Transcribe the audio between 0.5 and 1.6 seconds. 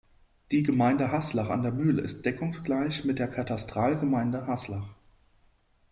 Gemeinde Haslach